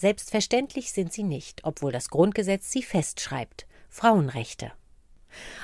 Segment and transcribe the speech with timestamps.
[0.00, 3.66] Selbstverständlich sind sie nicht, obwohl das Grundgesetz sie festschreibt.
[3.90, 4.72] Frauenrechte.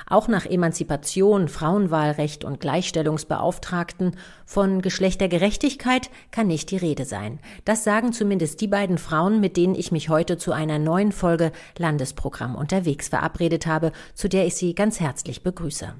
[0.05, 4.15] Auch nach Emanzipation, Frauenwahlrecht und Gleichstellungsbeauftragten
[4.45, 7.39] von Geschlechtergerechtigkeit kann nicht die Rede sein.
[7.65, 11.51] Das sagen zumindest die beiden Frauen, mit denen ich mich heute zu einer neuen Folge
[11.75, 15.95] Landesprogramm unterwegs verabredet habe, zu der ich Sie ganz herzlich begrüße.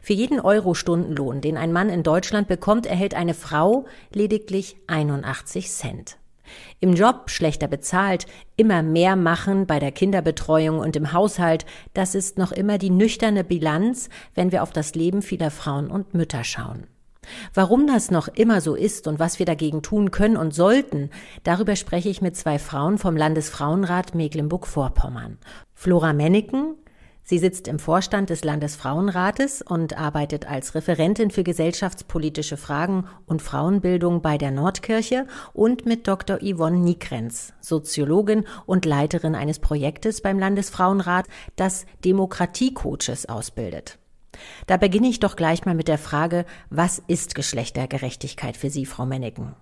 [0.00, 5.70] Für jeden Euro Stundenlohn, den ein Mann in Deutschland bekommt, erhält eine Frau lediglich 81
[5.70, 6.19] Cent.
[6.80, 12.38] Im Job schlechter bezahlt, immer mehr machen bei der Kinderbetreuung und im Haushalt, das ist
[12.38, 16.86] noch immer die nüchterne Bilanz, wenn wir auf das Leben vieler Frauen und Mütter schauen.
[17.54, 21.10] Warum das noch immer so ist und was wir dagegen tun können und sollten,
[21.42, 25.38] darüber spreche ich mit zwei Frauen vom Landesfrauenrat Mecklenburg-Vorpommern.
[25.74, 26.76] Flora Menneken,
[27.30, 34.20] Sie sitzt im Vorstand des Landesfrauenrates und arbeitet als Referentin für gesellschaftspolitische Fragen und Frauenbildung
[34.20, 36.38] bei der Nordkirche und mit Dr.
[36.38, 44.00] Yvonne Nikrenz, Soziologin und Leiterin eines Projektes beim Landesfrauenrat, das Demokratiecoaches ausbildet.
[44.66, 49.06] Da beginne ich doch gleich mal mit der Frage, was ist Geschlechtergerechtigkeit für Sie, Frau
[49.06, 49.54] Menneken?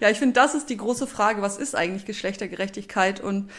[0.00, 3.50] Ja, ich finde, das ist die große Frage, was ist eigentlich Geschlechtergerechtigkeit und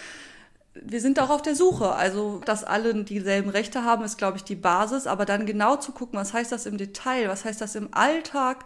[0.75, 1.93] wir sind auch auf der Suche.
[1.93, 5.05] Also, dass alle dieselben Rechte haben, ist, glaube ich, die Basis.
[5.05, 7.29] Aber dann genau zu gucken, was heißt das im Detail?
[7.29, 8.65] Was heißt das im Alltag?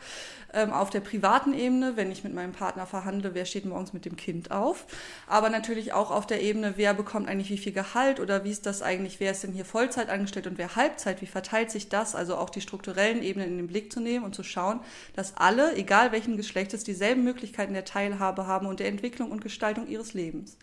[0.54, 4.06] Ähm, auf der privaten Ebene, wenn ich mit meinem Partner verhandle, wer steht morgens mit
[4.06, 4.86] dem Kind auf?
[5.28, 8.66] Aber natürlich auch auf der Ebene, wer bekommt eigentlich wie viel Gehalt oder wie ist
[8.66, 11.22] das eigentlich, wer ist denn hier Vollzeit angestellt und wer Halbzeit?
[11.22, 12.16] Wie verteilt sich das?
[12.16, 14.80] Also auch die strukturellen Ebenen in den Blick zu nehmen und zu schauen,
[15.14, 19.88] dass alle, egal welchen Geschlechtes, dieselben Möglichkeiten der Teilhabe haben und der Entwicklung und Gestaltung
[19.88, 20.58] ihres Lebens.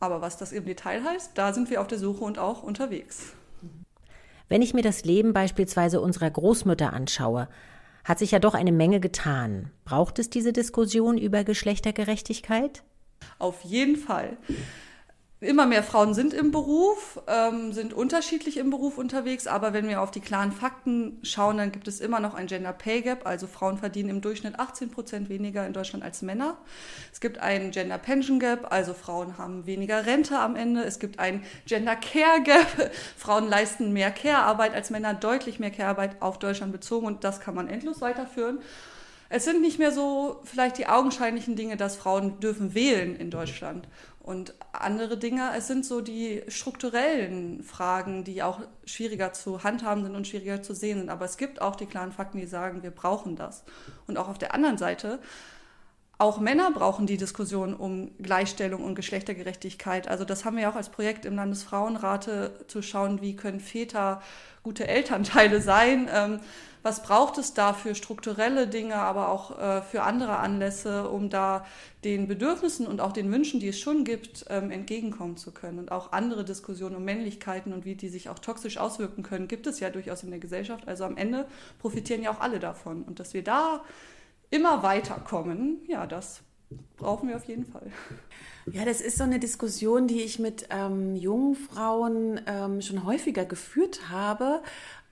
[0.00, 3.32] Aber was das im Detail heißt, da sind wir auf der Suche und auch unterwegs.
[4.48, 7.48] Wenn ich mir das Leben beispielsweise unserer Großmütter anschaue,
[8.04, 9.72] hat sich ja doch eine Menge getan.
[9.84, 12.84] Braucht es diese Diskussion über Geschlechtergerechtigkeit?
[13.38, 14.36] Auf jeden Fall
[15.46, 20.00] immer mehr Frauen sind im Beruf, ähm, sind unterschiedlich im Beruf unterwegs, aber wenn wir
[20.00, 23.46] auf die klaren Fakten schauen, dann gibt es immer noch ein Gender Pay Gap, also
[23.46, 26.58] Frauen verdienen im Durchschnitt 18 Prozent weniger in Deutschland als Männer.
[27.12, 30.82] Es gibt ein Gender Pension Gap, also Frauen haben weniger Rente am Ende.
[30.82, 36.20] Es gibt ein Gender Care Gap, Frauen leisten mehr Care-Arbeit als Männer, deutlich mehr Care-Arbeit
[36.20, 38.58] auf Deutschland bezogen und das kann man endlos weiterführen.
[39.28, 43.88] Es sind nicht mehr so vielleicht die augenscheinlichen Dinge, dass Frauen dürfen wählen in Deutschland
[44.26, 45.52] und andere Dinge.
[45.56, 50.74] Es sind so die strukturellen Fragen, die auch schwieriger zu handhaben sind und schwieriger zu
[50.74, 51.10] sehen sind.
[51.10, 53.62] Aber es gibt auch die klaren Fakten, die sagen, wir brauchen das.
[54.08, 55.20] Und auch auf der anderen Seite,
[56.18, 60.08] auch Männer brauchen die Diskussion um Gleichstellung und Geschlechtergerechtigkeit.
[60.08, 64.22] Also das haben wir auch als Projekt im Landesfrauenrate zu schauen, wie können Väter
[64.62, 66.08] gute Elternteile sein.
[66.12, 66.40] Ähm,
[66.86, 71.66] was braucht es da für strukturelle Dinge, aber auch äh, für andere Anlässe, um da
[72.04, 75.80] den Bedürfnissen und auch den Wünschen, die es schon gibt, ähm, entgegenkommen zu können.
[75.80, 79.66] Und auch andere Diskussionen um Männlichkeiten und wie die sich auch toxisch auswirken können, gibt
[79.66, 80.86] es ja durchaus in der Gesellschaft.
[80.86, 81.46] Also am Ende
[81.80, 83.02] profitieren ja auch alle davon.
[83.02, 83.82] Und dass wir da
[84.50, 86.42] immer weiterkommen, ja, das
[86.96, 87.90] brauchen wir auf jeden Fall.
[88.72, 93.44] Ja, das ist so eine Diskussion, die ich mit ähm, jungen Frauen ähm, schon häufiger
[93.44, 94.60] geführt habe,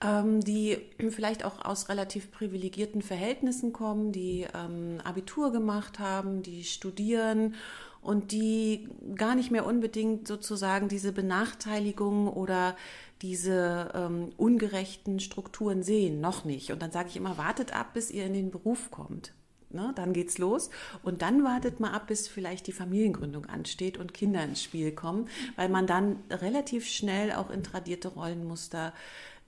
[0.01, 0.77] ähm, die
[1.09, 7.55] vielleicht auch aus relativ privilegierten Verhältnissen kommen, die ähm, Abitur gemacht haben, die studieren
[8.01, 12.75] und die gar nicht mehr unbedingt sozusagen diese Benachteiligung oder
[13.21, 16.71] diese ähm, ungerechten Strukturen sehen, noch nicht.
[16.71, 19.33] Und dann sage ich immer, wartet ab, bis ihr in den Beruf kommt.
[19.71, 20.69] Ne, dann geht's los.
[21.03, 25.27] Und dann wartet man ab, bis vielleicht die Familiengründung ansteht und Kinder ins Spiel kommen,
[25.55, 28.93] weil man dann relativ schnell auch in tradierte Rollenmuster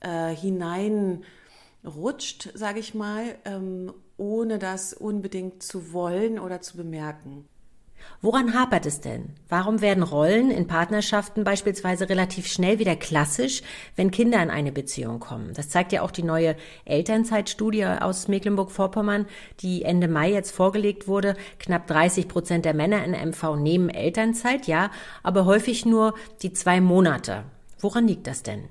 [0.01, 7.47] äh, hineinrutscht, sage ich mal, ähm, ohne das unbedingt zu wollen oder zu bemerken.
[8.21, 9.29] Woran hapert es denn?
[9.47, 13.61] Warum werden Rollen in Partnerschaften beispielsweise relativ schnell wieder klassisch,
[13.95, 15.53] wenn Kinder in eine Beziehung kommen?
[15.53, 16.55] Das zeigt ja auch die neue
[16.85, 19.27] Elternzeitstudie aus Mecklenburg-Vorpommern,
[19.59, 21.35] die Ende Mai jetzt vorgelegt wurde.
[21.59, 24.89] Knapp 30 Prozent der Männer in MV nehmen Elternzeit, ja,
[25.21, 27.43] aber häufig nur die zwei Monate.
[27.79, 28.69] Woran liegt das denn?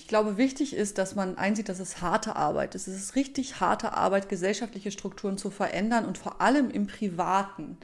[0.00, 2.88] Ich glaube, wichtig ist, dass man einsieht, dass es harte Arbeit ist.
[2.88, 7.76] Es ist richtig harte Arbeit, gesellschaftliche Strukturen zu verändern und vor allem im Privaten.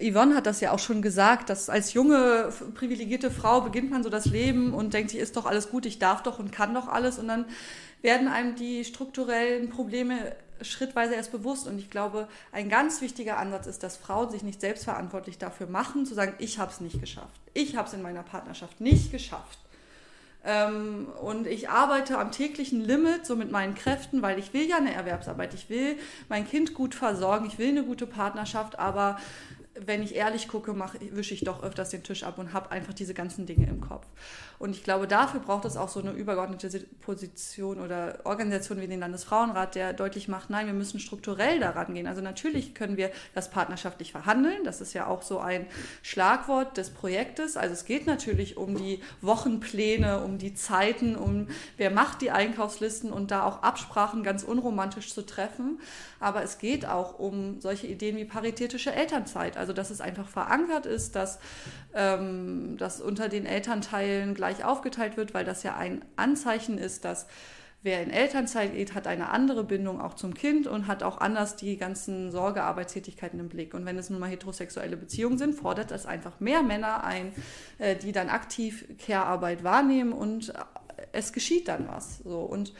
[0.00, 4.10] Yvonne hat das ja auch schon gesagt, dass als junge, privilegierte Frau beginnt man so
[4.10, 6.88] das Leben und denkt sich, ist doch alles gut, ich darf doch und kann doch
[6.88, 7.18] alles.
[7.18, 7.46] Und dann
[8.02, 11.68] werden einem die strukturellen Probleme schrittweise erst bewusst.
[11.68, 16.04] Und ich glaube, ein ganz wichtiger Ansatz ist, dass Frauen sich nicht selbstverantwortlich dafür machen,
[16.04, 17.40] zu sagen, ich habe es nicht geschafft.
[17.54, 19.58] Ich habe es in meiner Partnerschaft nicht geschafft.
[20.44, 24.76] Ähm, und ich arbeite am täglichen Limit, so mit meinen Kräften, weil ich will ja
[24.76, 25.52] eine Erwerbsarbeit.
[25.54, 25.96] Ich will
[26.28, 29.18] mein Kind gut versorgen, ich will eine gute Partnerschaft, aber
[29.84, 32.94] wenn ich ehrlich gucke, mache, wische ich doch öfters den Tisch ab und habe einfach
[32.94, 34.06] diese ganzen Dinge im Kopf.
[34.58, 39.00] Und ich glaube, dafür braucht es auch so eine übergeordnete Position oder Organisation wie den
[39.00, 42.06] Landesfrauenrat, der deutlich macht, nein, wir müssen strukturell daran gehen.
[42.06, 44.64] Also natürlich können wir das partnerschaftlich verhandeln.
[44.64, 45.66] Das ist ja auch so ein
[46.02, 47.56] Schlagwort des Projektes.
[47.56, 53.12] Also es geht natürlich um die Wochenpläne, um die Zeiten, um wer macht die Einkaufslisten
[53.12, 55.80] und da auch Absprachen ganz unromantisch zu treffen.
[56.18, 59.56] Aber es geht auch um solche Ideen wie paritätische Elternzeit.
[59.56, 61.38] Also dass es einfach verankert ist, dass
[61.94, 67.26] ähm, das unter den Elternteilen gleich aufgeteilt wird, weil das ja ein Anzeichen ist, dass
[67.82, 71.54] wer in Elternzeit geht, hat eine andere Bindung auch zum Kind und hat auch anders
[71.54, 73.74] die ganzen Sorgearbeitstätigkeiten im Blick.
[73.74, 77.32] Und wenn es nun mal heterosexuelle Beziehungen sind, fordert das einfach mehr Männer ein,
[77.78, 80.52] äh, die dann aktiv Care-Arbeit wahrnehmen und
[81.12, 82.18] es geschieht dann was.
[82.18, 82.40] So.
[82.40, 82.72] Und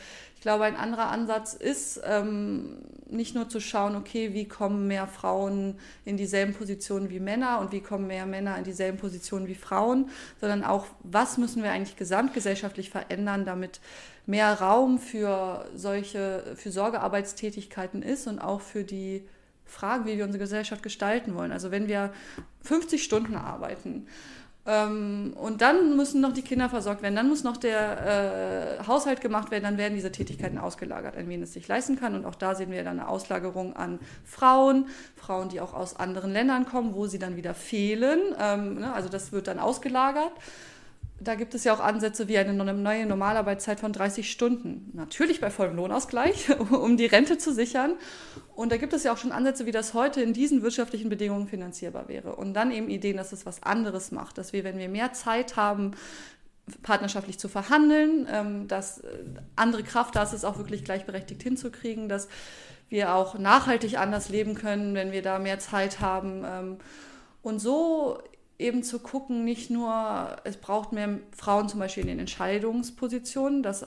[0.47, 2.79] glaube, ein anderer Ansatz ist, ähm,
[3.11, 7.73] nicht nur zu schauen, okay, wie kommen mehr Frauen in dieselben Positionen wie Männer und
[7.73, 10.09] wie kommen mehr Männer in dieselben Positionen wie Frauen,
[10.41, 13.81] sondern auch, was müssen wir eigentlich gesamtgesellschaftlich verändern, damit
[14.25, 19.27] mehr Raum für solche, für Sorgearbeitstätigkeiten ist und auch für die
[19.65, 21.51] Frage, wie wir unsere Gesellschaft gestalten wollen.
[21.51, 22.13] Also wenn wir
[22.63, 24.07] 50 Stunden arbeiten
[24.67, 29.21] ähm, und dann müssen noch die Kinder versorgt werden, dann muss noch der äh, Haushalt
[29.21, 32.15] gemacht werden, dann werden diese Tätigkeiten ausgelagert, an wen es sich leisten kann.
[32.15, 36.33] Und auch da sehen wir dann eine Auslagerung an Frauen, Frauen, die auch aus anderen
[36.33, 38.21] Ländern kommen, wo sie dann wieder fehlen.
[38.41, 38.93] Ähm, ne?
[38.93, 40.33] Also das wird dann ausgelagert
[41.19, 44.91] da gibt es ja auch Ansätze wie eine neue Normalarbeitszeit von 30 Stunden.
[44.93, 47.95] Natürlich bei vollem Lohnausgleich, um die Rente zu sichern.
[48.55, 51.49] Und da gibt es ja auch schon Ansätze, wie das heute in diesen wirtschaftlichen Bedingungen
[51.49, 52.37] finanzierbar wäre.
[52.37, 55.57] Und dann eben Ideen, dass es was anderes macht, dass wir, wenn wir mehr Zeit
[55.57, 55.93] haben,
[56.83, 59.09] partnerschaftlich zu verhandeln, ähm, dass äh,
[59.55, 62.29] andere Kraft da ist, es auch wirklich gleichberechtigt hinzukriegen, dass
[62.89, 66.45] wir auch nachhaltig anders leben können, wenn wir da mehr Zeit haben.
[66.45, 66.77] Ähm,
[67.43, 68.19] und so
[68.59, 73.85] eben zu gucken, nicht nur, es braucht mehr Frauen zum Beispiel in den Entscheidungspositionen, das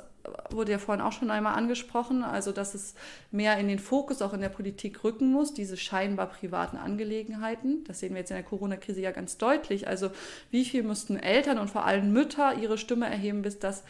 [0.51, 2.94] wurde ja vorhin auch schon einmal angesprochen, also dass es
[3.31, 7.83] mehr in den Fokus auch in der Politik rücken muss, diese scheinbar privaten Angelegenheiten.
[7.86, 9.88] Das sehen wir jetzt in der Corona-Krise ja ganz deutlich.
[9.88, 10.12] Also
[10.51, 13.83] wie viel mussten Eltern und vor allem Mütter ihre Stimme erheben, bis das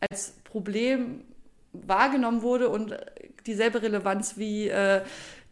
[0.00, 1.22] als Problem
[1.72, 2.96] wahrgenommen wurde und
[3.46, 5.02] dieselbe Relevanz wie äh,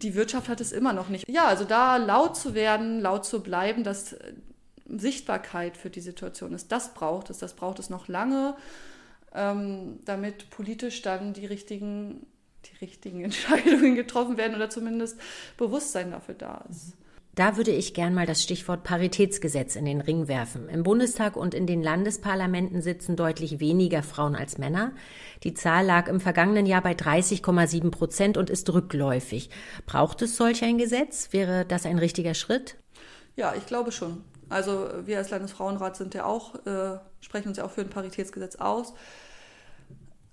[0.03, 1.29] die Wirtschaft hat es immer noch nicht.
[1.29, 4.17] Ja, also da laut zu werden, laut zu bleiben, dass
[4.87, 6.71] Sichtbarkeit für die Situation ist.
[6.71, 8.57] Das braucht es, das braucht es noch lange,
[9.35, 12.27] ähm, damit politisch dann die richtigen,
[12.67, 15.19] die richtigen Entscheidungen getroffen werden oder zumindest
[15.57, 16.95] Bewusstsein dafür da ist.
[17.35, 20.69] Da würde ich gern mal das Stichwort Paritätsgesetz in den Ring werfen.
[20.69, 24.93] Im Bundestag und in den Landesparlamenten sitzen deutlich weniger Frauen als Männer.
[25.43, 29.51] Die Zahl lag im vergangenen Jahr bei 30,7 Prozent und ist rückläufig.
[29.85, 31.33] Braucht es solch ein Gesetz?
[31.33, 32.77] Wäre das ein richtiger Schritt?
[33.35, 34.23] Ja, ich glaube schon.
[34.49, 38.57] Also wir als Landesfrauenrat sind ja auch, äh, sprechen uns ja auch für ein Paritätsgesetz
[38.57, 38.95] aus.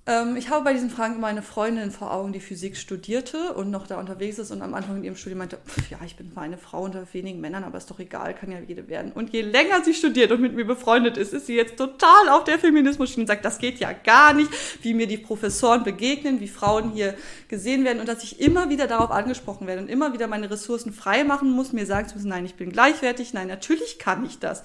[0.07, 3.69] Ähm, ich habe bei diesen Fragen immer eine Freundin vor Augen, die Physik studierte und
[3.69, 5.59] noch da unterwegs ist und am Anfang in ihrem Studium meinte,
[5.91, 8.57] ja, ich bin zwar eine Frau unter wenigen Männern, aber ist doch egal, kann ja
[8.59, 9.11] jede werden.
[9.11, 12.45] Und je länger sie studiert und mit mir befreundet ist, ist sie jetzt total auf
[12.45, 14.49] der Feminismus-Schiene und sagt, das geht ja gar nicht,
[14.81, 17.13] wie mir die Professoren begegnen, wie Frauen hier
[17.47, 20.93] gesehen werden und dass ich immer wieder darauf angesprochen werde und immer wieder meine Ressourcen
[20.93, 24.39] frei machen muss, mir sagen zu müssen, nein, ich bin gleichwertig, nein, natürlich kann ich
[24.39, 24.63] das.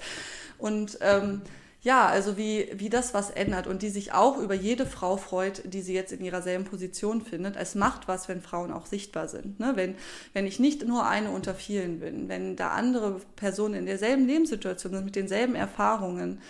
[0.57, 1.43] Und ähm,
[1.87, 5.61] ja, also wie, wie das was ändert und die sich auch über jede Frau freut,
[5.63, 7.55] die sie jetzt in ihrer selben Position findet.
[7.55, 9.57] Es macht was, wenn Frauen auch sichtbar sind.
[9.61, 9.71] Ne?
[9.75, 9.95] Wenn,
[10.33, 14.91] wenn ich nicht nur eine unter vielen bin, wenn da andere Personen in derselben Lebenssituation
[14.95, 16.41] sind, mit denselben Erfahrungen,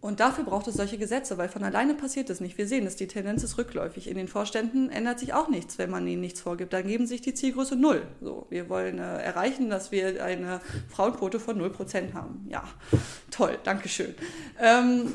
[0.00, 2.58] und dafür braucht es solche Gesetze, weil von alleine passiert es nicht.
[2.58, 4.08] Wir sehen es, die Tendenz ist rückläufig.
[4.08, 6.72] In den Vorständen ändert sich auch nichts, wenn man ihnen nichts vorgibt.
[6.72, 8.02] Dann geben sich die Zielgröße null.
[8.20, 10.60] So, wir wollen äh, erreichen, dass wir eine
[10.90, 12.46] Frauenquote von 0% haben.
[12.48, 12.62] Ja,
[13.30, 14.14] toll, Dankeschön.
[14.60, 15.12] Ähm,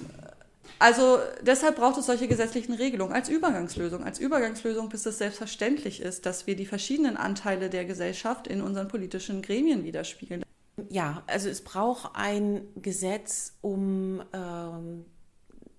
[0.80, 4.04] also deshalb braucht es solche gesetzlichen Regelungen als Übergangslösung.
[4.04, 8.88] Als Übergangslösung, bis es selbstverständlich ist, dass wir die verschiedenen Anteile der Gesellschaft in unseren
[8.88, 10.44] politischen Gremien widerspiegeln
[10.92, 15.06] ja, also es braucht ein Gesetz, um ähm,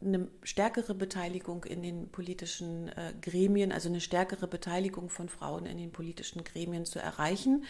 [0.00, 5.76] eine stärkere Beteiligung in den politischen äh, Gremien, also eine stärkere Beteiligung von Frauen in
[5.76, 7.64] den politischen Gremien zu erreichen.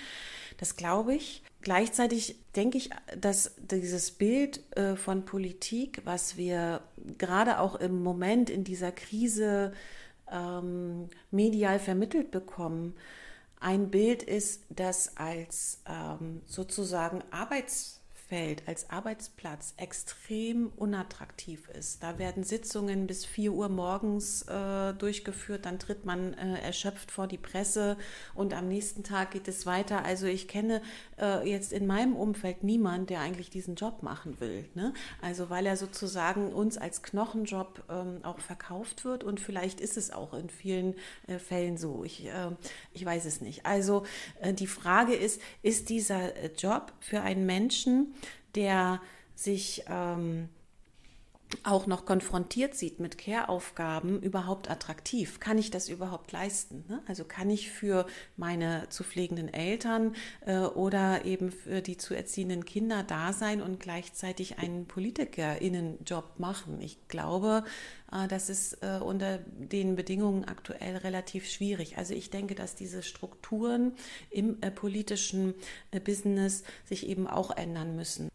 [0.59, 1.43] Das glaube ich.
[1.63, 6.83] Gleichzeitig denke ich, dass dieses Bild äh, von Politik, was wir
[7.19, 9.73] gerade auch im Moment in dieser Krise
[10.31, 12.95] ähm, medial vermittelt bekommen,
[13.63, 18.02] ein Bild ist, das als ähm, sozusagen Arbeitsfeld
[18.33, 22.03] Arbeitsfeld als Arbeitsplatz extrem unattraktiv ist.
[22.03, 27.27] Da werden Sitzungen bis 4 Uhr morgens äh, durchgeführt, dann tritt man äh, erschöpft vor
[27.27, 27.99] die Presse
[28.35, 30.05] und am nächsten Tag geht es weiter.
[30.05, 30.81] Also ich kenne
[31.21, 34.65] äh, jetzt in meinem Umfeld niemanden, der eigentlich diesen Job machen will.
[34.75, 34.95] Ne?
[35.21, 40.11] Also weil er sozusagen uns als Knochenjob ähm, auch verkauft wird und vielleicht ist es
[40.11, 40.95] auch in vielen
[41.27, 42.03] äh, Fällen so.
[42.05, 42.51] Ich, äh,
[42.95, 43.67] ich weiß es nicht.
[43.67, 44.05] Also
[44.41, 48.15] äh, die Frage ist, ist dieser Job für einen Menschen,
[48.55, 49.01] der
[49.35, 50.49] sich ähm,
[51.65, 55.41] auch noch konfrontiert sieht mit Care-Aufgaben, überhaupt attraktiv?
[55.41, 56.85] Kann ich das überhaupt leisten?
[56.89, 57.03] Ne?
[57.07, 58.07] Also kann ich für
[58.37, 60.15] meine zu pflegenden Eltern
[60.47, 66.81] äh, oder eben für die zu erziehenden Kinder da sein und gleichzeitig einen PolitikerInnen-Job machen?
[66.81, 67.65] Ich glaube,
[68.11, 71.99] äh, das ist äh, unter den Bedingungen aktuell relativ schwierig.
[71.99, 73.93] Also ich denke, dass diese Strukturen
[74.31, 75.55] im äh, politischen
[75.91, 78.32] äh, Business sich eben auch ändern müssen.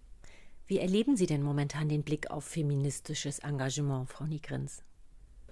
[0.68, 4.84] Wie erleben Sie denn momentan den Blick auf feministisches Engagement, Frau Niegrins?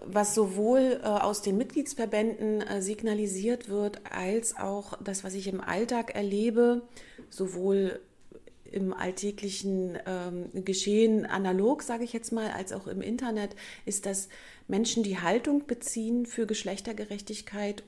[0.04, 5.62] was sowohl äh, aus den Mitgliedsverbänden äh, signalisiert wird, als auch das, was ich im
[5.62, 6.82] Alltag erlebe,
[7.30, 8.02] sowohl
[8.72, 13.56] im alltäglichen ähm, Geschehen analog, sage ich jetzt mal, als auch im Internet,
[13.86, 14.28] ist, dass
[14.68, 17.84] Menschen die Haltung beziehen für Geschlechtergerechtigkeit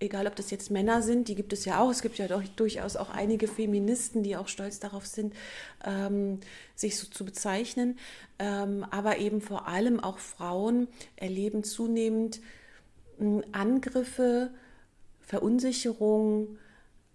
[0.00, 1.90] egal ob das jetzt Männer sind, die gibt es ja auch.
[1.90, 5.34] Es gibt ja doch durchaus auch einige Feministen, die auch stolz darauf sind,
[5.84, 6.40] ähm,
[6.74, 7.98] sich so zu bezeichnen.
[8.38, 12.40] Ähm, aber eben vor allem auch Frauen erleben zunehmend
[13.20, 14.50] äh, Angriffe,
[15.20, 16.58] Verunsicherung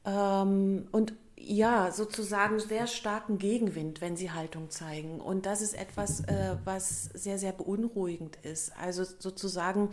[0.05, 5.21] ähm, und ja, sozusagen sehr starken Gegenwind, wenn sie Haltung zeigen.
[5.21, 8.73] Und das ist etwas, äh, was sehr, sehr beunruhigend ist.
[8.77, 9.89] Also sozusagen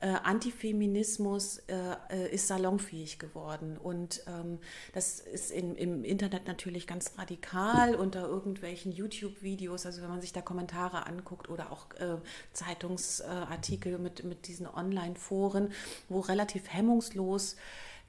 [0.00, 1.74] äh, Antifeminismus äh,
[2.10, 3.78] äh ist salonfähig geworden.
[3.78, 4.58] Und ähm,
[4.92, 10.34] das ist in, im Internet natürlich ganz radikal unter irgendwelchen YouTube-Videos, also wenn man sich
[10.34, 12.18] da Kommentare anguckt oder auch äh,
[12.52, 15.72] Zeitungsartikel mit, mit diesen Online-Foren,
[16.10, 17.56] wo relativ hemmungslos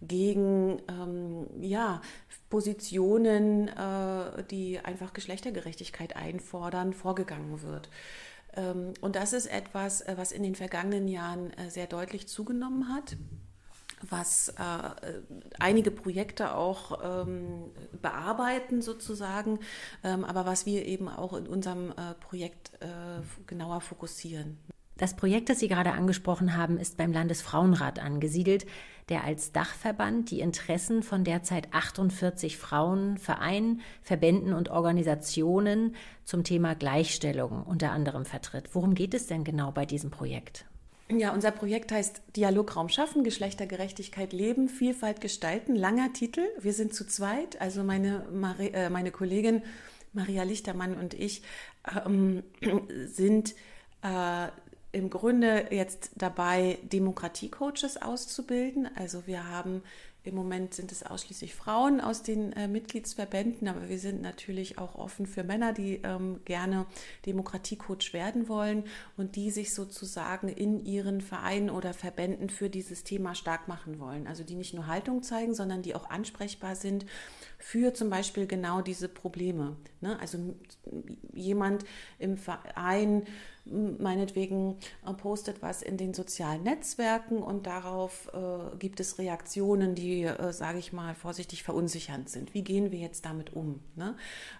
[0.01, 2.01] gegen ähm, ja,
[2.49, 7.89] Positionen, äh, die einfach Geschlechtergerechtigkeit einfordern, vorgegangen wird.
[8.55, 12.93] Ähm, und das ist etwas, äh, was in den vergangenen Jahren äh, sehr deutlich zugenommen
[12.93, 13.17] hat
[14.09, 15.21] was äh,
[15.59, 19.59] einige Projekte auch ähm, bearbeiten sozusagen,
[20.03, 24.57] ähm, aber was wir eben auch in unserem äh, Projekt äh, genauer fokussieren.
[25.01, 28.67] Das Projekt, das Sie gerade angesprochen haben, ist beim Landesfrauenrat angesiedelt,
[29.09, 36.75] der als Dachverband die Interessen von derzeit 48 Frauen, Vereinen, Verbänden und Organisationen zum Thema
[36.75, 38.75] Gleichstellung unter anderem vertritt.
[38.75, 40.65] Worum geht es denn genau bei diesem Projekt?
[41.09, 45.75] Ja, unser Projekt heißt Dialograum schaffen, Geschlechtergerechtigkeit leben, Vielfalt gestalten.
[45.75, 46.43] Langer Titel.
[46.59, 48.23] Wir sind zu zweit, also meine,
[48.59, 49.63] äh, meine Kollegin
[50.13, 51.41] Maria Lichtermann und ich
[52.05, 52.43] ähm,
[53.07, 53.55] sind
[54.03, 54.49] äh,
[54.91, 58.89] im Grunde jetzt dabei, Demokratiecoaches auszubilden.
[58.95, 59.83] Also wir haben
[60.23, 64.93] im Moment sind es ausschließlich Frauen aus den äh, Mitgliedsverbänden, aber wir sind natürlich auch
[64.93, 66.85] offen für Männer, die ähm, gerne
[67.25, 68.83] Demokratiecoach werden wollen
[69.17, 74.27] und die sich sozusagen in ihren Vereinen oder Verbänden für dieses Thema stark machen wollen.
[74.27, 77.07] Also die nicht nur Haltung zeigen, sondern die auch ansprechbar sind
[77.57, 79.75] für zum Beispiel genau diese Probleme.
[80.01, 80.19] Ne?
[80.19, 80.37] Also
[81.33, 81.83] jemand
[82.19, 83.23] im Verein
[83.65, 90.23] meinetwegen äh, postet was in den sozialen Netzwerken und darauf äh, gibt es Reaktionen, die,
[90.23, 92.53] äh, sage ich mal, vorsichtig verunsichernd sind.
[92.53, 93.79] Wie gehen wir jetzt damit um?
[93.95, 94.15] Ne?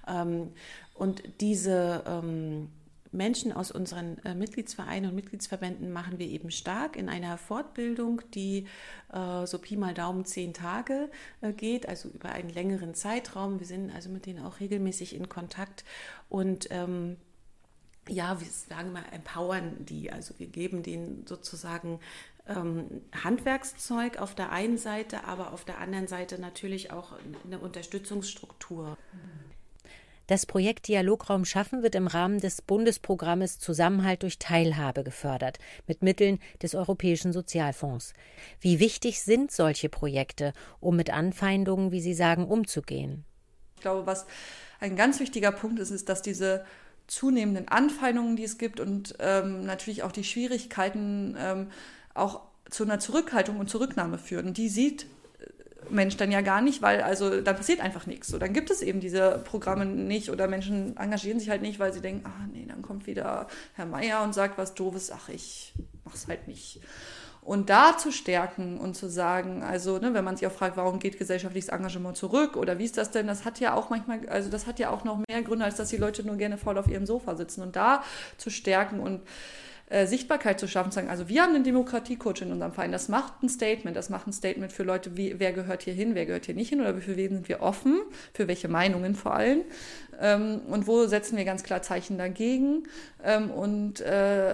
[0.07, 0.51] Ähm,
[0.93, 2.69] und diese ähm,
[3.11, 8.67] Menschen aus unseren äh, Mitgliedsvereinen und Mitgliedsverbänden machen wir eben stark in einer Fortbildung, die
[9.11, 11.09] äh, so Pi mal Daumen zehn Tage
[11.41, 13.59] äh, geht, also über einen längeren Zeitraum.
[13.59, 15.83] Wir sind also mit denen auch regelmäßig in Kontakt
[16.29, 17.17] und ähm,
[18.11, 20.11] ja, wir sagen mal, empowern die.
[20.11, 21.99] Also wir geben denen sozusagen
[22.47, 27.13] ähm, Handwerkszeug auf der einen Seite, aber auf der anderen Seite natürlich auch
[27.45, 28.97] eine Unterstützungsstruktur.
[30.27, 36.39] Das Projekt Dialograum Schaffen wird im Rahmen des Bundesprogrammes Zusammenhalt durch Teilhabe gefördert, mit Mitteln
[36.61, 38.13] des Europäischen Sozialfonds.
[38.59, 43.25] Wie wichtig sind solche Projekte, um mit Anfeindungen, wie Sie sagen, umzugehen?
[43.75, 44.25] Ich glaube, was
[44.79, 46.65] ein ganz wichtiger Punkt ist, ist, dass diese
[47.11, 51.67] zunehmenden Anfeindungen, die es gibt und ähm, natürlich auch die Schwierigkeiten ähm,
[52.13, 54.53] auch zu einer Zurückhaltung und Zurücknahme führen.
[54.53, 55.07] Die sieht äh,
[55.89, 58.29] Mensch dann ja gar nicht, weil also dann passiert einfach nichts.
[58.29, 61.91] So, dann gibt es eben diese Programme nicht oder Menschen engagieren sich halt nicht, weil
[61.91, 65.73] sie denken, ah nee, dann kommt wieder Herr Meier und sagt was Doofes, ach ich
[66.05, 66.79] mach's halt nicht.
[67.43, 70.99] Und da zu stärken und zu sagen, also ne, wenn man sich auch fragt, warum
[70.99, 74.49] geht gesellschaftliches Engagement zurück oder wie ist das denn, das hat ja auch manchmal, also
[74.49, 76.87] das hat ja auch noch mehr Gründe, als dass die Leute nur gerne faul auf
[76.87, 77.61] ihrem Sofa sitzen.
[77.61, 78.03] Und da
[78.37, 79.21] zu stärken und
[79.91, 83.09] äh, Sichtbarkeit zu schaffen, zu sagen, also wir haben einen Demokratiecoach in unserem Verein, das
[83.09, 86.25] macht ein Statement, das macht ein Statement für Leute, wie, wer gehört hier hin, wer
[86.25, 87.99] gehört hier nicht hin oder für wen sind wir offen,
[88.33, 89.63] für welche Meinungen vor allem.
[90.21, 92.83] Ähm, und wo setzen wir ganz klar Zeichen dagegen?
[93.21, 94.53] Ähm, und äh,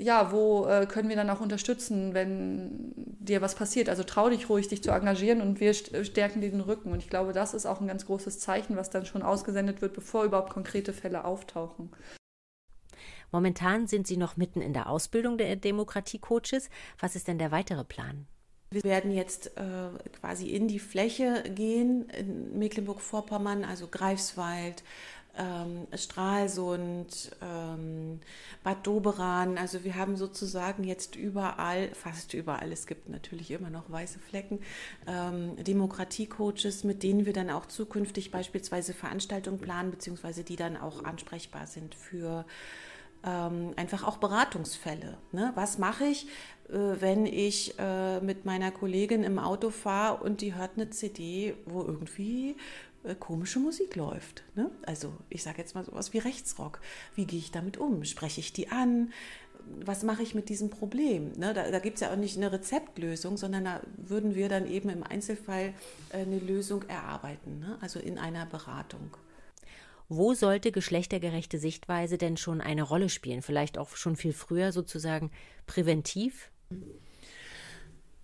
[0.00, 3.88] ja, wo äh, können wir dann auch unterstützen, wenn dir was passiert?
[3.88, 6.90] Also trau dich ruhig, dich zu engagieren und wir stärken dir den Rücken.
[6.90, 9.92] Und ich glaube, das ist auch ein ganz großes Zeichen, was dann schon ausgesendet wird,
[9.92, 11.90] bevor überhaupt konkrete Fälle auftauchen.
[13.30, 16.70] Momentan sind Sie noch mitten in der Ausbildung der Demokratie-Coaches.
[16.98, 18.26] Was ist denn der weitere Plan?
[18.72, 19.90] Wir werden jetzt äh,
[20.20, 24.84] quasi in die Fläche gehen, in Mecklenburg-Vorpommern, also Greifswald,
[25.36, 28.20] ähm, Stralsund, ähm,
[28.62, 29.58] Bad Doberan.
[29.58, 34.60] Also wir haben sozusagen jetzt überall, fast überall, es gibt natürlich immer noch weiße Flecken,
[35.06, 41.04] ähm, Demokratie-Coaches, mit denen wir dann auch zukünftig beispielsweise Veranstaltungen planen, beziehungsweise die dann auch
[41.04, 42.44] ansprechbar sind für
[43.24, 45.18] ähm, einfach auch Beratungsfälle.
[45.32, 45.52] Ne?
[45.54, 46.26] Was mache ich,
[46.68, 51.54] äh, wenn ich äh, mit meiner Kollegin im Auto fahre und die hört eine CD,
[51.66, 52.56] wo irgendwie
[53.18, 54.44] komische Musik läuft.
[54.54, 54.70] Ne?
[54.82, 56.80] Also ich sage jetzt mal sowas wie Rechtsrock.
[57.14, 58.04] Wie gehe ich damit um?
[58.04, 59.12] Spreche ich die an?
[59.84, 61.32] Was mache ich mit diesem Problem?
[61.36, 61.54] Ne?
[61.54, 64.88] Da, da gibt es ja auch nicht eine Rezeptlösung, sondern da würden wir dann eben
[64.88, 65.74] im Einzelfall
[66.10, 67.78] äh, eine Lösung erarbeiten, ne?
[67.80, 69.16] also in einer Beratung.
[70.08, 73.42] Wo sollte geschlechtergerechte Sichtweise denn schon eine Rolle spielen?
[73.42, 75.30] Vielleicht auch schon viel früher sozusagen
[75.66, 76.50] präventiv?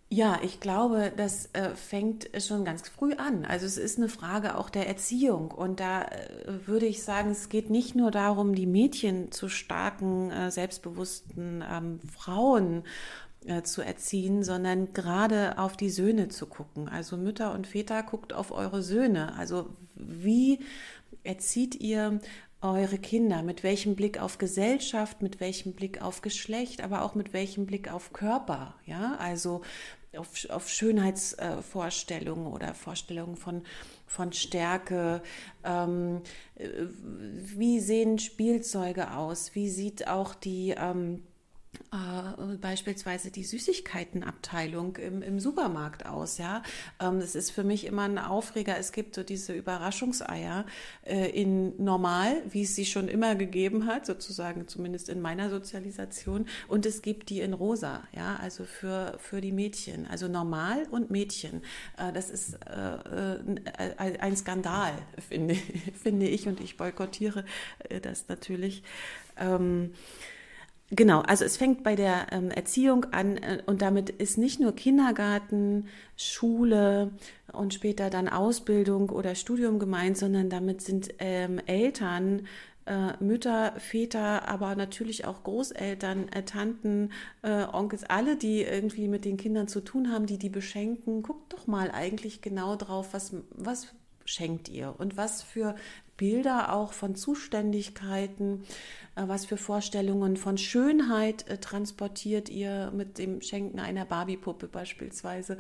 [0.09, 3.45] Ja, ich glaube, das äh, fängt schon ganz früh an.
[3.45, 5.51] Also es ist eine Frage auch der Erziehung.
[5.51, 10.31] Und da äh, würde ich sagen, es geht nicht nur darum, die Mädchen zu starken,
[10.31, 12.85] äh, selbstbewussten ähm, Frauen
[13.63, 16.89] zu erziehen, sondern gerade auf die Söhne zu gucken.
[16.89, 19.37] Also Mütter und Väter guckt auf eure Söhne.
[19.37, 20.59] Also wie
[21.23, 22.21] erzieht ihr
[22.61, 23.43] eure Kinder?
[23.43, 27.93] Mit welchem Blick auf Gesellschaft, mit welchem Blick auf Geschlecht, aber auch mit welchem Blick
[27.93, 28.75] auf Körper?
[28.85, 29.63] Ja, also
[30.19, 33.63] auf, auf Schönheitsvorstellungen oder Vorstellungen von,
[34.07, 35.23] von Stärke.
[35.65, 36.23] Ähm,
[36.57, 39.55] wie sehen Spielzeuge aus?
[39.55, 41.23] Wie sieht auch die ähm,
[41.93, 46.39] äh, beispielsweise die Süßigkeitenabteilung im, im Supermarkt aus.
[46.39, 46.63] Ja,
[47.01, 48.79] ähm, das ist für mich immer ein Aufreger.
[48.79, 50.67] Es gibt so diese Überraschungseier
[51.05, 56.47] äh, in normal, wie es sie schon immer gegeben hat, sozusagen zumindest in meiner Sozialisation.
[56.69, 58.03] Und es gibt die in rosa.
[58.15, 61.63] Ja, also für für die Mädchen, also normal und Mädchen.
[61.99, 64.93] Äh, das ist äh, äh, ein Skandal,
[65.29, 65.55] finde
[66.03, 67.45] finde ich, und ich boykottiere
[67.89, 68.83] äh, das natürlich.
[69.37, 69.93] Ähm,
[70.91, 74.73] Genau, also es fängt bei der ähm, Erziehung an äh, und damit ist nicht nur
[74.73, 77.11] Kindergarten, Schule
[77.53, 82.47] und später dann Ausbildung oder Studium gemeint, sondern damit sind ähm, Eltern,
[82.87, 87.11] äh, Mütter, Väter, aber natürlich auch Großeltern, äh, Tanten,
[87.43, 91.23] äh, Onkels, alle, die irgendwie mit den Kindern zu tun haben, die die beschenken.
[91.23, 93.89] Guckt doch mal eigentlich genau drauf, was, was
[94.25, 95.75] schenkt ihr und was für
[96.17, 98.65] Bilder auch von Zuständigkeiten,
[99.17, 105.59] äh, was für Vorstellungen von Schönheit äh, transportiert ihr mit dem Schenken einer Barbiepuppe beispielsweise.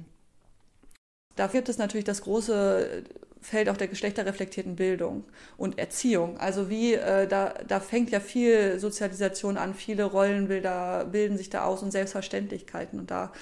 [1.36, 3.04] Da gibt es natürlich das große
[3.42, 5.24] Feld auch der geschlechterreflektierten Bildung
[5.56, 6.38] und Erziehung.
[6.38, 11.64] Also wie, äh, da, da fängt ja viel Sozialisation an, viele Rollenbilder bilden sich da
[11.64, 12.98] aus und Selbstverständlichkeiten.
[12.98, 13.32] Und da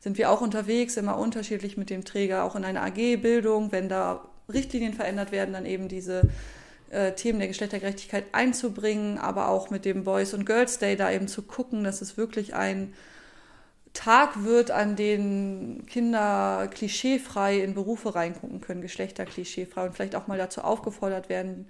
[0.00, 4.28] sind wir auch unterwegs, immer unterschiedlich mit dem Träger, auch in einer AG-Bildung, wenn da
[4.52, 6.22] Richtlinien verändert werden, dann eben diese
[6.92, 11.26] äh, Themen der Geschlechtergerechtigkeit einzubringen, aber auch mit dem Boys und Girls Day da eben
[11.26, 12.94] zu gucken, dass es wirklich ein
[13.94, 20.38] Tag wird, an dem Kinder klischeefrei in Berufe reingucken können, geschlechterklischeefrei und vielleicht auch mal
[20.38, 21.66] dazu aufgefordert werden,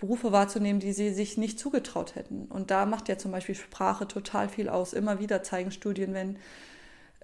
[0.00, 2.46] Berufe wahrzunehmen, die sie sich nicht zugetraut hätten.
[2.46, 4.92] Und da macht ja zum Beispiel Sprache total viel aus.
[4.92, 6.36] Immer wieder zeigen Studien, wenn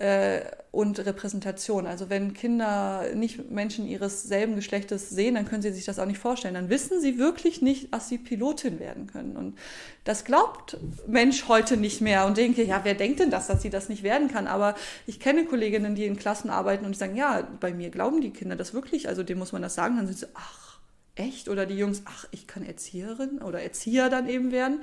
[0.00, 0.40] äh,
[0.72, 1.86] und Repräsentation.
[1.86, 6.06] Also wenn Kinder nicht Menschen ihres selben Geschlechtes sehen, dann können sie sich das auch
[6.06, 6.54] nicht vorstellen.
[6.54, 9.36] Dann wissen sie wirklich nicht, dass sie Pilotin werden können.
[9.36, 9.58] Und
[10.04, 13.68] das glaubt Mensch heute nicht mehr und denke, ja, wer denkt denn das, dass sie
[13.68, 14.46] das nicht werden kann?
[14.46, 14.74] Aber
[15.06, 18.56] ich kenne Kolleginnen, die in Klassen arbeiten und sagen, ja, bei mir glauben die Kinder
[18.56, 19.08] das wirklich.
[19.08, 19.96] Also dem muss man das sagen.
[19.96, 20.78] Dann sind sie, ach,
[21.14, 21.48] echt?
[21.48, 24.80] Oder die Jungs, ach, ich kann Erzieherin oder Erzieher dann eben werden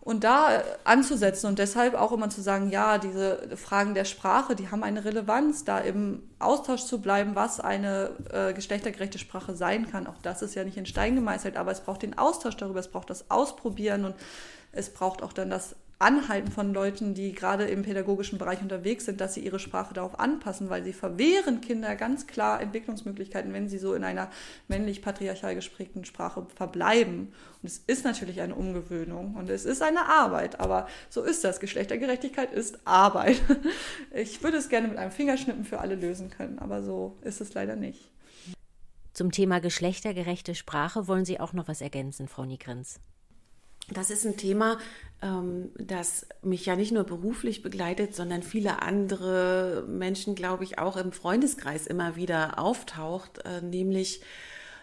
[0.00, 4.70] und da anzusetzen und deshalb auch immer zu sagen, ja, diese Fragen der Sprache, die
[4.70, 10.06] haben eine Relevanz, da im Austausch zu bleiben, was eine äh, geschlechtergerechte Sprache sein kann.
[10.06, 12.88] Auch das ist ja nicht in Stein gemeißelt, aber es braucht den Austausch darüber, es
[12.88, 14.14] braucht das Ausprobieren und
[14.72, 19.20] es braucht auch dann das anhalten von Leuten, die gerade im pädagogischen Bereich unterwegs sind,
[19.20, 23.78] dass sie ihre Sprache darauf anpassen, weil sie verwehren Kinder ganz klar Entwicklungsmöglichkeiten, wenn sie
[23.78, 24.30] so in einer
[24.68, 27.32] männlich-patriarchal gesprägten Sprache verbleiben.
[27.62, 31.58] Und es ist natürlich eine Umgewöhnung und es ist eine Arbeit, aber so ist das.
[31.58, 33.40] Geschlechtergerechtigkeit ist Arbeit.
[34.14, 37.54] Ich würde es gerne mit einem Fingerschnippen für alle lösen können, aber so ist es
[37.54, 38.10] leider nicht.
[39.12, 43.00] Zum Thema geschlechtergerechte Sprache wollen Sie auch noch was ergänzen, Frau Nigrins?
[43.90, 44.78] Das ist ein Thema,
[45.22, 50.96] ähm, das mich ja nicht nur beruflich begleitet, sondern viele andere Menschen, glaube ich, auch
[50.96, 54.20] im Freundeskreis immer wieder auftaucht, äh, nämlich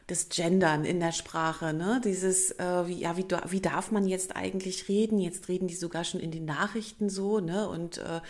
[0.08, 2.00] das Gendern in der Sprache, ne?
[2.04, 5.18] Dieses, äh, wie, ja, wie, wie darf man jetzt eigentlich reden?
[5.18, 7.68] Jetzt reden die sogar schon in den Nachrichten so, ne?
[7.68, 8.22] Und äh,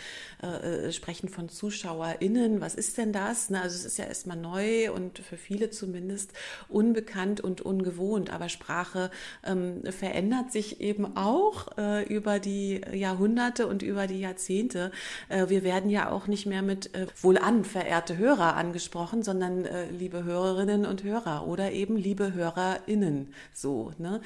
[0.46, 2.60] äh, sprechen von ZuschauerInnen.
[2.60, 3.50] Was ist denn das?
[3.50, 3.60] Ne?
[3.60, 6.32] Also es ist ja erstmal neu und für viele zumindest
[6.68, 8.32] unbekannt und ungewohnt.
[8.32, 9.10] Aber Sprache
[9.44, 14.92] ähm, verändert sich eben auch äh, über die Jahrhunderte und über die Jahrzehnte.
[15.28, 19.90] Äh, wir werden ja auch nicht mehr mit äh, wohlan, verehrte Hörer angesprochen, sondern äh,
[19.90, 23.92] liebe Hörerinnen und Hörer oder oder eben liebe HörerInnen so.
[23.98, 24.20] Ne?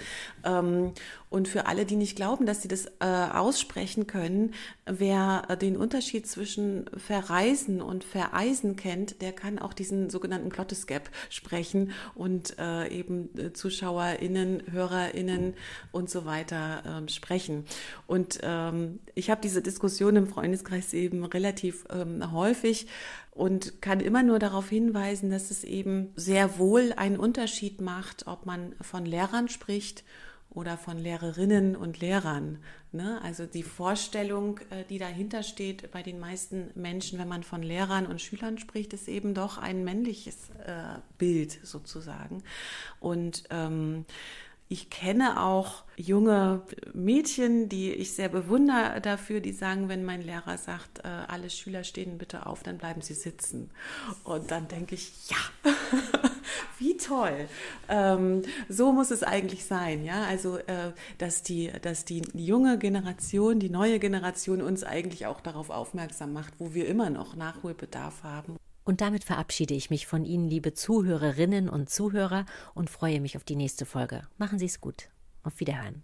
[0.44, 0.92] Ähm,
[1.30, 4.52] und für alle, die nicht glauben, dass sie das äh, aussprechen können,
[4.84, 11.08] wer äh, den Unterschied zwischen verreisen und vereisen kennt, der kann auch diesen sogenannten Glottesgap
[11.30, 15.54] sprechen und äh, eben ZuschauerInnen, HörerInnen
[15.92, 17.64] und so weiter ähm, sprechen.
[18.06, 21.84] Und ähm, ich habe diese Diskussion im Freundeskreis eben relativ
[22.32, 22.86] häufig
[23.30, 28.46] und kann immer nur darauf hinweisen, dass es eben sehr wohl einen Unterschied macht, ob
[28.46, 30.04] man von Lehrern spricht
[30.50, 32.58] oder von Lehrerinnen und Lehrern.
[32.92, 33.20] Ne?
[33.22, 38.06] Also die Vorstellung, äh, die dahinter steht bei den meisten Menschen, wenn man von Lehrern
[38.06, 42.42] und Schülern spricht, ist eben doch ein männliches äh, Bild sozusagen.
[42.98, 44.06] Und ähm,
[44.72, 46.62] ich kenne auch junge
[46.94, 51.82] Mädchen, die ich sehr bewundere dafür, die sagen, wenn mein Lehrer sagt, äh, alle Schüler
[51.82, 53.72] stehen bitte auf, dann bleiben sie sitzen.
[54.22, 55.36] Und dann denke ich, ja,
[56.78, 57.48] wie toll.
[57.88, 60.22] Ähm, so muss es eigentlich sein, ja.
[60.22, 65.70] Also, äh, dass die, dass die junge Generation, die neue Generation uns eigentlich auch darauf
[65.70, 68.59] aufmerksam macht, wo wir immer noch Nachholbedarf haben.
[68.84, 73.44] Und damit verabschiede ich mich von Ihnen, liebe Zuhörerinnen und Zuhörer, und freue mich auf
[73.44, 74.22] die nächste Folge.
[74.38, 75.10] Machen Sie es gut.
[75.42, 76.02] Auf Wiederhören.